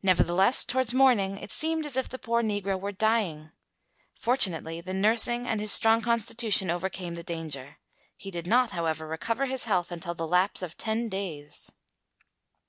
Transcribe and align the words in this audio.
Nevertheless, 0.00 0.64
towards 0.64 0.94
morning 0.94 1.36
it 1.36 1.50
seemed 1.50 1.84
as 1.84 1.96
if 1.96 2.08
the 2.08 2.20
poor 2.20 2.40
negro 2.40 2.80
were 2.80 2.92
dying. 2.92 3.50
Fortunately, 4.14 4.80
the 4.80 4.94
nursing 4.94 5.44
and 5.48 5.60
his 5.60 5.72
strong 5.72 6.02
constitution 6.02 6.70
overcame 6.70 7.14
the 7.14 7.24
danger; 7.24 7.78
he 8.16 8.30
did 8.30 8.46
not, 8.46 8.70
however, 8.70 9.08
recover 9.08 9.46
his 9.46 9.64
health 9.64 9.90
until 9.90 10.14
the 10.14 10.24
lapse 10.24 10.62
of 10.62 10.76
ten 10.76 11.08
days. 11.08 11.72